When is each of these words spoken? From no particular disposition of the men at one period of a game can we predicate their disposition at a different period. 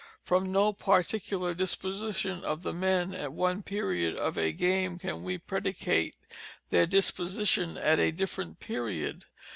From 0.23 0.51
no 0.51 0.73
particular 0.73 1.53
disposition 1.53 2.43
of 2.43 2.63
the 2.63 2.73
men 2.73 3.13
at 3.13 3.33
one 3.33 3.61
period 3.61 4.15
of 4.17 4.35
a 4.35 4.51
game 4.51 4.97
can 4.97 5.21
we 5.23 5.37
predicate 5.37 6.15
their 6.71 6.87
disposition 6.87 7.77
at 7.77 7.99
a 7.99 8.09
different 8.09 8.59
period. 8.59 9.25